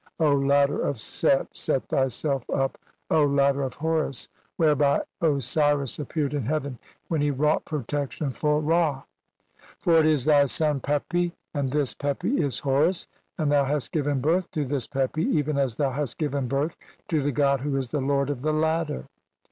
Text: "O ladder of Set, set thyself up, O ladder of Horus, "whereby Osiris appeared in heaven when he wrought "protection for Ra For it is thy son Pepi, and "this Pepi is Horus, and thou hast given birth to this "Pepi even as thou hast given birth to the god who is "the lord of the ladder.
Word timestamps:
"O 0.19 0.33
ladder 0.35 0.81
of 0.81 0.99
Set, 0.99 1.55
set 1.55 1.87
thyself 1.87 2.43
up, 2.49 2.79
O 3.11 3.23
ladder 3.23 3.61
of 3.61 3.75
Horus, 3.75 4.27
"whereby 4.57 5.03
Osiris 5.21 5.99
appeared 5.99 6.33
in 6.33 6.41
heaven 6.41 6.79
when 7.07 7.21
he 7.21 7.29
wrought 7.29 7.65
"protection 7.65 8.31
for 8.31 8.59
Ra 8.61 9.03
For 9.79 9.99
it 9.99 10.07
is 10.07 10.25
thy 10.25 10.45
son 10.47 10.79
Pepi, 10.79 11.35
and 11.53 11.69
"this 11.69 11.93
Pepi 11.93 12.41
is 12.41 12.57
Horus, 12.57 13.07
and 13.37 13.51
thou 13.51 13.63
hast 13.65 13.91
given 13.91 14.21
birth 14.21 14.49
to 14.53 14.65
this 14.65 14.87
"Pepi 14.87 15.21
even 15.23 15.59
as 15.59 15.75
thou 15.75 15.91
hast 15.91 16.17
given 16.17 16.47
birth 16.47 16.75
to 17.09 17.21
the 17.21 17.31
god 17.31 17.61
who 17.61 17.77
is 17.77 17.89
"the 17.89 18.01
lord 18.01 18.31
of 18.31 18.41
the 18.41 18.53
ladder. 18.53 19.05